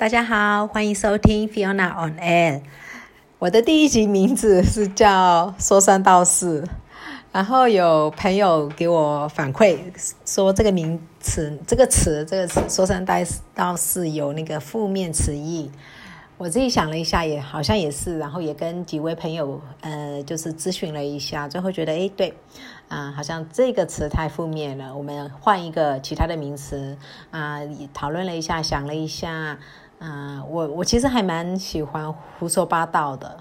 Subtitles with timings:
[0.00, 2.62] 大家好，欢迎收听 Fiona on Air。
[3.38, 6.66] 我的第一集名字是叫“说三道四”，
[7.32, 9.78] 然后有朋友给我反馈
[10.24, 13.04] 说这个名词、这个词、这个词“说三
[13.54, 15.70] 道四”有那个负面词义。
[16.38, 22.32] 我自己想了一下，也好像也是，然后也跟几位朋友呃，就是咨询了一下，最后觉得哎，对，
[22.88, 26.96] 啊，好像这个词太负面了，我们换一个其他的名词
[27.30, 27.60] 啊。
[27.92, 29.58] 讨论了一下，想了一下。
[30.02, 33.38] 嗯，我我其实还蛮喜欢胡说八道的，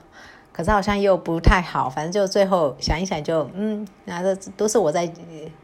[0.52, 5.10] 可是好像又不太好，反正就最后想一想，就嗯，那这都是我在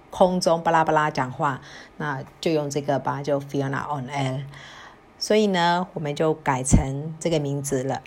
[0.09, 1.59] 空中巴拉巴拉讲话，
[1.97, 4.43] 那就用这个吧，就 Fiona on air。
[5.19, 8.01] 所以呢，我们就改成这个名字了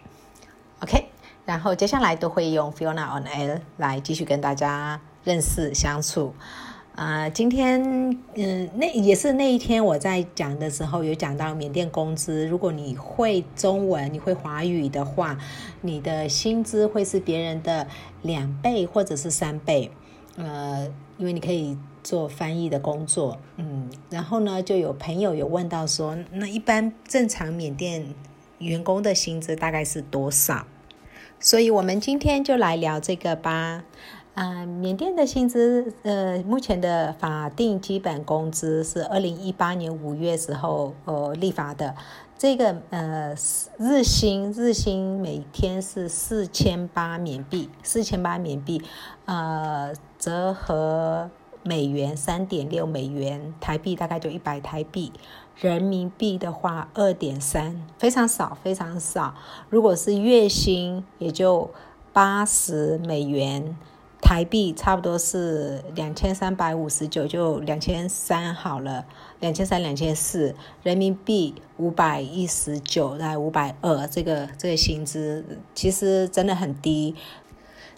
[0.81, 1.11] ，OK。
[1.45, 6.35] 然后接下来都会用 Fiona on air 来继续跟大家认识相处。
[6.99, 7.81] 啊，今天
[8.35, 12.45] 嗯，那也是那一天我在讲的时候有讲到缅甸工资。
[12.49, 15.39] 如果你会中文，你会华语的话，
[15.83, 17.87] 你的薪资会是别人的
[18.23, 19.93] 两倍或者是三倍。
[20.35, 28.13] 呃，因为你可以做翻译的工作，嗯，然后呢，就有朋友有问到说，那一般正常缅甸
[28.59, 30.67] 员工的薪资大概是多少？
[31.39, 33.85] 所以我们今天就来聊这个吧。
[34.39, 41.93] 啊，缅甸的薪资，呃，目前的法定基本工资是二零一八年五月时候呃立法的，
[42.39, 43.35] 这个呃
[43.79, 48.81] 日薪日薪每天是四千八缅币，四千八缅币，
[49.25, 51.29] 呃，折合
[51.65, 55.13] 美元三点六美元，台币大概就一百台币，
[55.57, 59.35] 人民币的话二点三，非常少非常少。
[59.69, 61.69] 如果是月薪，也就
[62.13, 63.77] 八十美元。
[64.29, 69.07] 台币差不多是两千三百五十九，就两千三好了，
[69.41, 70.55] 两千三、两千四。
[70.83, 75.43] 人民币五百一十九，在五百二，这个这个薪资
[75.75, 77.15] 其实真的很低。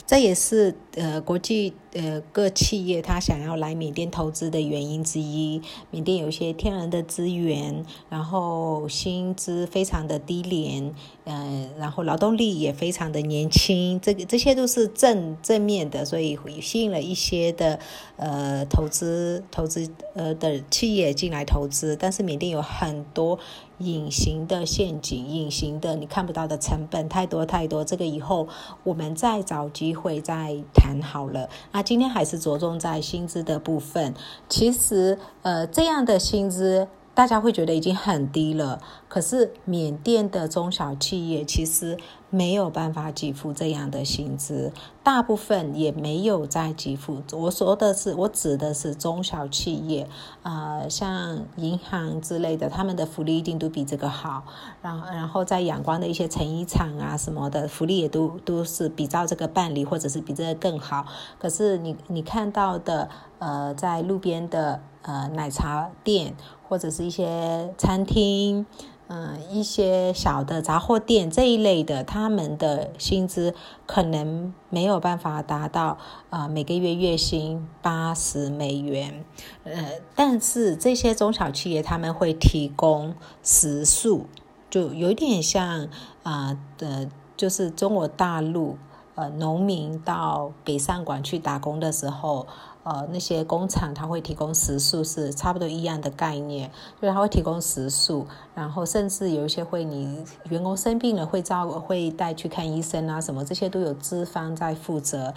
[0.07, 5.61] 这也是呃国际呃各企业他想要来缅甸投资的原因之一。
[5.91, 17.79] 缅甸有一些天然的资源，然后薪资非常的低廉，嗯，然后劳动力也非常的年轻，这个这些都是正正面的，所以吸引了一些的
[18.17, 21.97] 呃投资投资呃的企业进来投资。
[21.97, 23.39] 但是缅甸有很多。
[23.81, 28.47] 隐形的陷阱，隐形的你看不到的成本太多太多，这个以后
[28.85, 31.49] 我们再找机会再谈好了。
[31.73, 34.15] 那今天还是着重在薪资的部分。
[34.49, 36.89] 其实，呃，这样的薪资。
[37.13, 41.99] 大家会觉得已经很低了，可是缅甸的中小企业其实
[42.31, 44.73] 没有办法给付这样的薪资，
[45.03, 47.21] 大部分也没有在给付。
[47.33, 50.09] 我说的是，我指的是中小企业，
[50.45, 54.45] 呃，像银行之类的，他们的福利一定都比这个好。
[54.81, 61.05] 然后，然后在仰光的一些成衣厂啊什么的，福利也都都是比照这个办理，或者是比这个更好。
[61.39, 63.11] 可是你你看到的，
[63.41, 66.35] 呃，在路边的呃奶茶店。
[66.71, 68.65] 或者是一些餐厅，
[69.09, 73.53] 嗯，一些小的杂货店这一类的，他们的薪资
[73.87, 75.99] 可能没有办法达到
[76.31, 79.25] 啊每个月月薪八十美元，
[79.65, 84.27] 呃，但是这些中小企业他们会提供食宿，
[84.71, 85.89] 就有点像
[86.23, 88.79] 啊的，就是中国大陆
[89.17, 92.47] 呃农民到北上广去打工的时候。
[92.83, 96.71] 呃，那些工厂它会提供食宿，是差不多一样的概念，
[97.01, 105.33] 就是他会提供食宿，然后甚至有一些会，你员工生病了会照会带去看医生啊，什么这些都有资方在负责。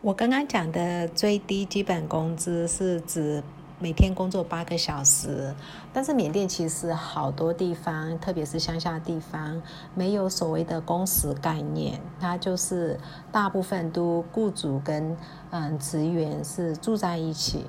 [0.00, 3.42] 我刚刚讲的最低基本工资是指。
[3.80, 5.52] 每天工作八个小时，
[5.92, 9.60] 但是缅甸其实好多地方，特别是乡下地方，
[9.94, 12.98] 没有所谓的工时概念，它就是
[13.32, 15.16] 大部分都雇主跟
[15.50, 17.64] 嗯职员是住在一起。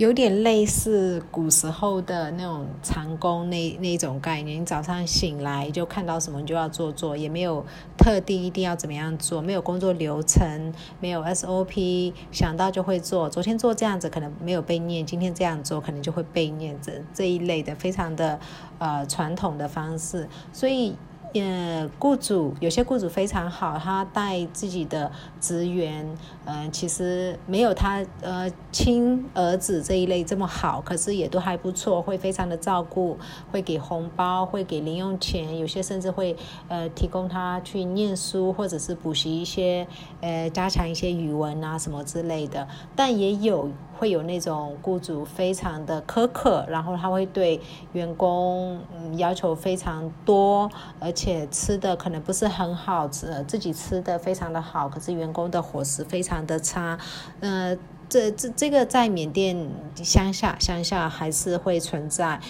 [0.00, 7.62] 有点类似古时候的那种长工那那种概念，你早上醒来就看到什么就要做做，也没有
[7.98, 13.28] 特定一定要怎么样做，没有工作流程，没有 SOP，想到就会做。
[13.28, 18.40] 昨天做这样子可能没有被念，今天这样做可能就会被念，这这一类的非常的
[18.78, 20.96] 呃传统的方式，所以。
[21.32, 25.10] 呃，雇主有些雇主非常好，他带自己的
[25.40, 26.04] 职员，
[26.44, 33.16] 嗯，其实没有他呃亲儿子这一类这么好，可是也都还不错，会非常的照顾，
[33.52, 36.36] 会给红包，会给零用钱，有些甚至会
[36.68, 39.86] 呃提供他去念书或者是补习一些
[40.20, 42.66] 呃加强一些语文啊什么之类的，
[42.96, 43.70] 但也有。
[44.00, 47.60] 会有那种雇主非常的苛刻，然后他会对
[47.92, 56.98] 员工嗯要求非常多，而且且吃的可能不是很好吃，自己吃的非常的好，可是员工的伙食非常的差，
[57.40, 57.76] 呃，
[58.08, 62.40] 这这这个在缅甸乡下乡下还是会存在。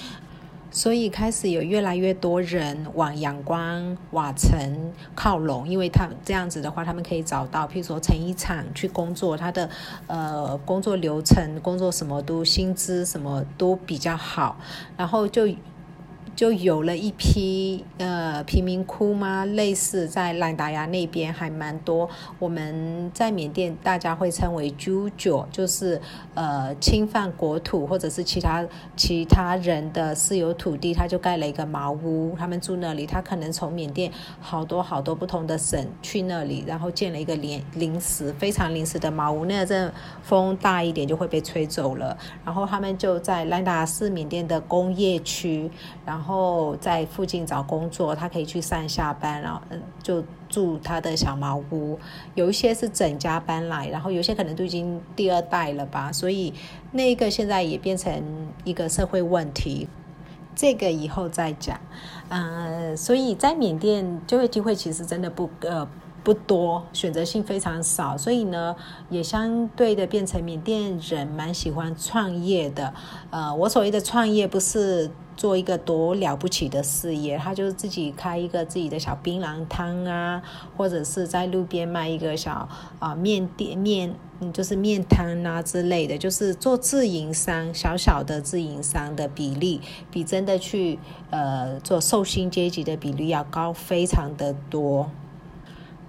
[0.73, 9.69] 所以开始有越来越多人往阳光瓦城靠拢，因为他这样子的话，他们可以找到，譬如说成衣厂去工作，他的
[10.07, 14.57] 呃工作流程、工作什么都薪资什么都比较好，
[14.97, 15.49] 然后就。
[16.37, 19.45] 就有了一批呃贫民窟吗？
[19.45, 22.09] 类似在兰达亚那边还蛮多。
[22.39, 26.01] 我们在缅甸大家会称为 “juju”，就是
[26.33, 28.67] 呃侵犯国土或者是其他
[28.97, 33.05] 其他人的私有土地，他就盖了一个茅屋，他们住那里。
[33.05, 34.11] 他可能从缅甸
[34.41, 39.45] 好多好多不同的省去那里，然后建了一个临临时非常临时的茅屋。
[39.45, 39.93] 那阵
[40.23, 42.17] 风大一点就会被吹走了。
[42.47, 45.71] 然后他们就在兰达是缅甸的工业区，
[46.07, 46.30] 然后。
[46.31, 49.61] 后在附近找工作，他可以去上下班，然后
[50.01, 51.99] 就住他的小茅屋。
[52.37, 56.55] 有一些是整家搬来，然后有些可能都已经第二代了吧，所以
[56.93, 58.23] 那个现在也变成
[58.63, 59.89] 一个社会问题。
[60.55, 61.81] 这个以后再讲。
[62.29, 65.89] 嗯，所以在缅甸就业机会其实真的不呃。
[66.23, 68.77] 不多，选择性非常少，所以呢，
[69.09, 72.93] 也相对的变成缅甸人蛮喜欢创业的。
[73.31, 80.43] 呃，我所谓的创业不是做一个多了不起的事业，他就是自己开一个自己的小槟榔摊啊，
[80.77, 82.69] 或者是在路边卖一个小
[82.99, 84.15] 啊面店面，
[84.53, 89.81] 就是面摊啊之类的，就是做自营商，小小的自营商的比例
[90.11, 90.99] 比真的去
[91.31, 95.11] 呃做寿星阶级的比例要高非常的多。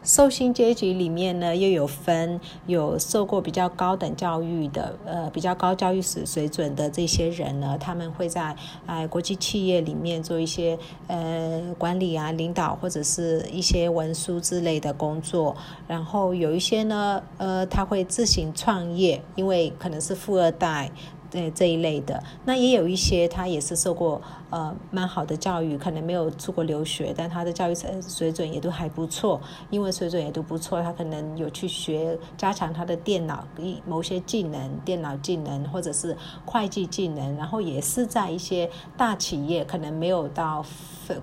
[0.03, 8.55] 受薪阶级里面呢，又有分有受过比较高等教育的，呃，比较高教育水水准的这些人呢，他们会在
[8.85, 10.77] 哎国际企业里面做一些
[11.07, 15.55] 呃管理啊、领导或者是一些文书之类的工作。
[15.87, 20.89] 然后有一些呢，呃，他会自行创业，因为可能是富二代。
[21.31, 29.39] 对这一类的，那也有一些他也是受过呃蛮好的教育，可能没有出国留学，但他的教育水水准也都还不错，
[29.69, 40.65] 因为水准也都不错，他可能有去学加强他的电脑一某些技能，电脑技能或者是会计技能，然后也是在一些大企业，可能没有到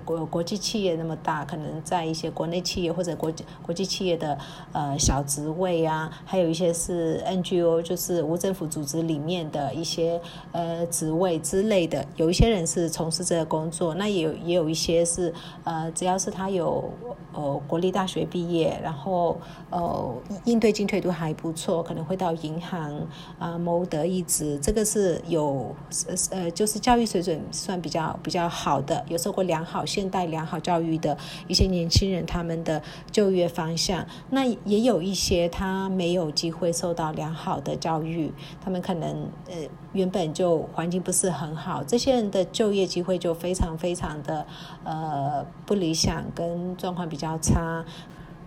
[0.07, 4.39] 国国际企业那么大，可能在一些国内企业或者国际国际企业的
[4.73, 9.98] 呃小职位啊，还有一些是 NGO，就是无政府组织里面的一些。
[9.99, 10.21] 些
[10.53, 15.33] 呃职位之类的，有一些人是从事这个工作，那也有也有一些是
[15.65, 16.89] 呃，只要是他有
[17.33, 19.37] 呃国立大学毕业，然后
[19.71, 20.15] 呃
[20.45, 23.07] 应对进退都还不错，可能会到银行
[23.41, 25.75] 啊谋得一职，这个是有
[26.31, 31.17] 呃就是教育水准算比较比较好的，有受过良好现代良好教育的
[31.49, 32.81] 一些年轻人，他们的
[33.11, 38.33] 就业方向，那也有一些他没有机会受到良好的教育，
[38.65, 39.57] 他们可能呃。
[39.95, 44.47] 原本就环境不是很好，这些人的就业机会就非常非常的
[44.85, 47.83] 呃不理想，跟状况比较差，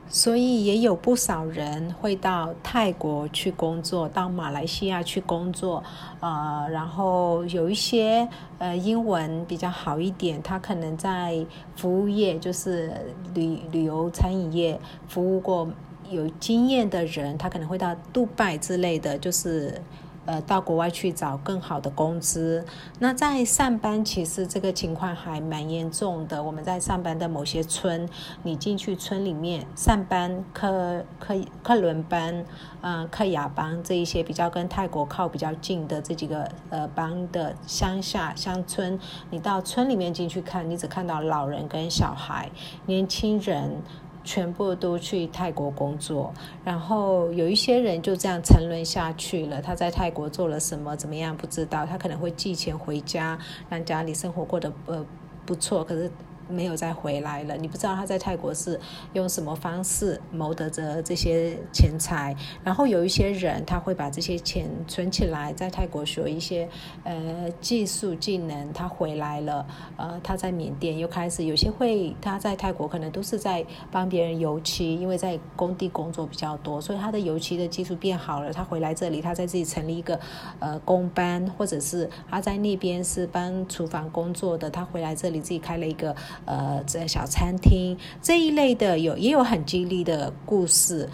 [0.08, 5.84] 所以也有不少人会到泰国去工作，到马来西亚去工作，
[6.20, 8.28] 呃，然后有一些
[8.60, 11.44] 呃英文比较好一点，他可能在
[11.76, 12.94] 服务业，就是
[13.34, 15.68] 旅旅游餐饮业服务过
[16.10, 19.82] 有经验的人，他可能会到杜拜之类的，就是。
[20.26, 22.64] 呃，到国外去找更好的工资。
[23.00, 26.42] 那在上班，其实这个情况还蛮严重的。
[26.42, 28.08] 我们在上班的某些村，
[28.44, 32.46] 你进去村里面上班，克克克伦班、
[32.82, 39.00] 嗯克雅邦这一些比较跟泰国靠比较近的这几个呃邦的乡下乡村，
[39.32, 42.50] 你到村里面进去看，你只看到老人跟小孩、
[42.86, 43.82] 年轻人。
[44.24, 49.62] 全部都去泰国工作，然后有一些人就这样沉沦下去了。
[49.62, 51.86] 他在泰国做了什么，怎么样不知道。
[51.86, 53.38] 他可能会寄钱回家，
[53.70, 55.06] 让家里生活过得呃
[55.46, 56.12] 不错，可是。
[56.52, 58.80] 没有再回来了，你不知道他在泰国是
[59.14, 62.36] 用什么方式谋得着这些钱财。
[62.64, 66.68] 然后有一些人他会把这些钱存起来，在泰国学一些
[67.04, 69.66] 呃技术技能，他回来了，
[69.98, 78.52] 呃他在缅甸又开始有些会他在泰国可能都是在帮别人油漆，因为在工地工作比较多，所以他的油漆的技术变好了。
[78.52, 80.20] 他回来这里，他在自己成立一个
[80.60, 86.16] 呃工班，或者是他在那边是帮厨房工作的，他回来这里自己开了一个。
[86.46, 91.08] 呃，这小餐厅这一类的有也有很激励的故事，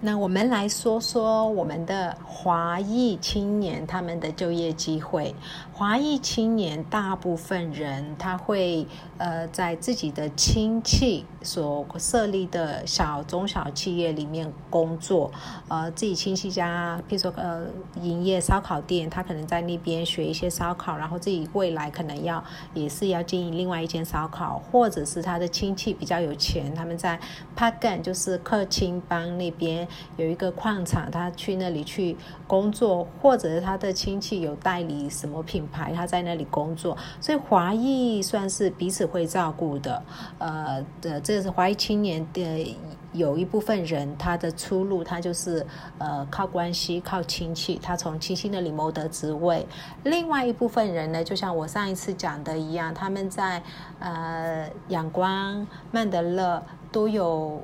[0.00, 5.34] 那我们来说说我们的华裔青年他们的就业机会。
[5.82, 8.86] 华裔青年大部分人他会
[9.18, 15.32] 呃在自己的亲戚所设立的小中小企业里面工作，
[15.66, 17.66] 呃自己亲戚家，譬如说呃
[18.00, 27.18] 营业烧烤店，他可能在那边学一些烧烤，然后自己未来可能要也是要经营另外一间烧烤，或者是他的亲戚比较有钱，他们在
[27.56, 29.88] 帕干就是克钦邦那边。
[30.16, 40.02] 有一个矿场，他去那里去工作，或者是他的亲戚有代理什么品牌，他在那里工作，所以华裔算是彼此会照顾的。
[40.38, 42.76] 呃的，这是华裔青年的
[43.12, 45.66] 有一部分人，他的出路他就是
[45.98, 49.66] 呃靠关系、靠亲戚，他从亲戚那里谋得职位。
[50.04, 53.62] 另外一部分人呢，就像我上一次讲的一样，他们在
[53.98, 56.62] 呃仰光、曼德勒
[56.92, 57.60] 都有。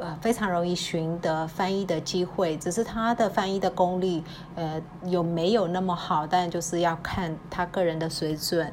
[0.00, 6.26] 呃，非常容易寻得翻译的机会，只是他的翻译的功力，呃，有没有那么好？
[6.26, 8.72] 但就是要看他个人的水准，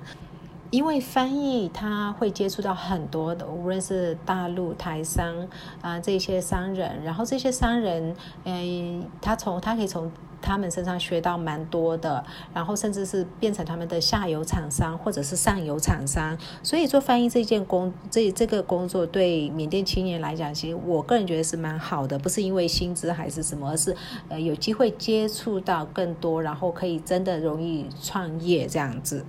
[0.72, 5.48] 因为翻译他会接触到很多的，无论是大陆台商
[5.82, 10.12] 啊这些商人，然后这些商人，呃，他从他可以从。
[10.42, 12.24] 他们身上学到蛮多的，
[12.54, 23.94] 然后甚至是变成他们的下游厂商或者是上游厂商，所以做翻译这件工这这个工作对缅甸青年来讲，其实我个人觉得是蛮好的，不是因为薪资还是什么，而是
[24.30, 29.26] 呃有机会接触到更多，然后可以真的容易创业这样子。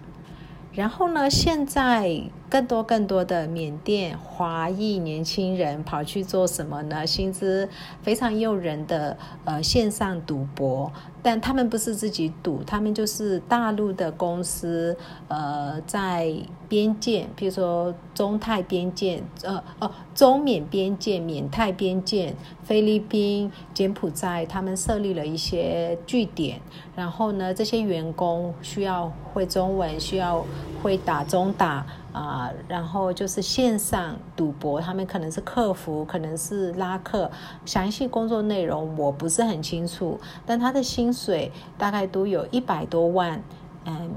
[0.72, 7.06] 然后呢，现在更多更多的缅甸华裔年轻人跑去做什么呢？
[7.06, 7.68] 薪资
[8.02, 10.92] 非常诱人的呃线上赌博。
[11.22, 14.96] 但他们不是自己赌，他们就是大陆的公司，
[15.28, 16.34] 呃，在
[16.66, 26.58] 边界，比如说中泰边界，呃，哦，中缅边界、缅泰边界、菲律宾、柬埔寨，他们设立了一些据点。
[26.96, 30.42] 然后呢，这些员工需要会中文，需要
[30.82, 31.86] 会打中打。
[32.12, 37.30] 啊，然后就是线上赌博，他们可能是客服，可能是拉客，
[37.64, 43.42] 详细工作内容我不是很清楚，但他的薪水大概都有一百多万，
[43.84, 44.10] 嗯，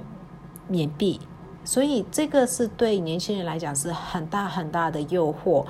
[0.68, 1.20] 缅币，
[1.64, 5.66] 所以这个是对年轻人来讲是很大很大的诱惑。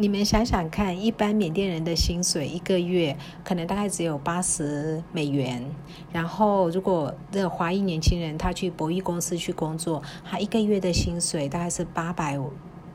[0.00, 5.68] 你们想想看，一般缅甸人的薪水一个月可能大概只有八十美元，
[6.12, 12.38] 然后如果这华裔年轻人他去博弈公司去工作，他一个月的薪水大概是八百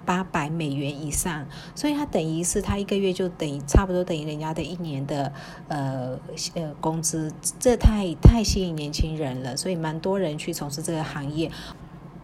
[0.05, 1.45] 八百美元以上，
[1.75, 5.33] 所以他等于是他一个月就等于差不多等于人家的一年的
[5.67, 6.17] 呃
[6.53, 11.51] 呃工资，这太太吸引年轻人了，所以蛮多人去从事这个行业。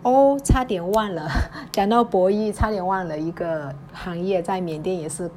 [0.01, 1.27] 哦，差点忘了，
[1.73, 5.29] 讲到博弈，差点忘了一个行业，在缅甸也是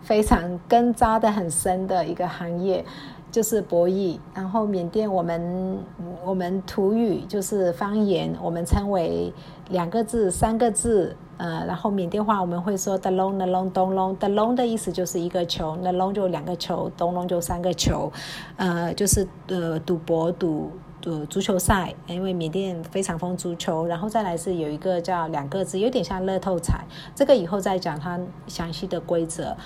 [0.00, 2.84] 非常根扎的很深的一个行业，
[3.30, 4.18] 就是博弈。
[4.34, 5.78] 然后缅甸我们
[6.24, 9.32] 我们土语就是方言，我们称为
[9.68, 18.10] 两个字、三个字，呃，然后缅甸话我们会说的隆的隆东隆的隆的意思就是一个球，那隆就两个球，东隆就三个球，
[18.56, 20.72] 呃，就是呃赌博赌。
[21.04, 29.56] 呃，足球赛，因为缅甸非常疯足球，然后再来是有一个叫两个字，有点像乐透彩，这个以后再讲它详细的规则。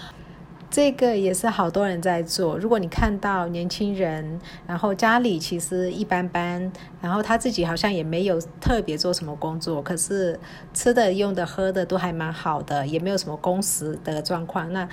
[0.70, 2.58] 这个也是好多人在做。
[2.58, 10.38] 如果你看到年轻人，然后家里其实一般般，然后他自己好像也没有特别做什么工作，可是
[10.74, 14.88] 吃的、用的、喝的都还蛮好的，也没有什么工时的状况，那。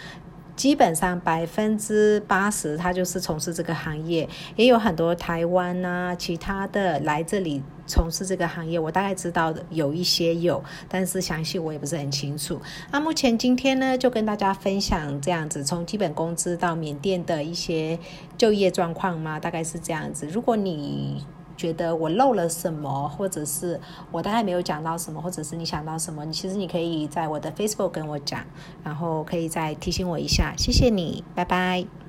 [0.55, 12.61] 基本上百分之八十，他就是从事这个行业，也有很多台湾呐，其他的来这里从事这个行业，我大概知道有一些有，但是详细我也不是很清楚。
[12.91, 17.97] 那目前今天呢，就跟大家分享这样子，从基本工资到缅甸的一些
[18.37, 20.27] 就业状况嘛，大概是这样子。
[20.27, 21.25] 如果你
[21.63, 23.79] 觉得我漏了什么，或者是
[24.11, 28.41] 我大概没有讲到什么，或者是你想到什么，你其实你可以在我的 Facebook 跟我讲，
[28.83, 32.02] 然后可以再提醒我一下，谢谢你，拜拜。